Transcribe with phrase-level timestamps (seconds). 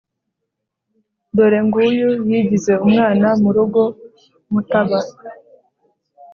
[1.35, 3.81] dore ng'uyu yigize umwana mu rugo
[4.51, 4.99] mutaba!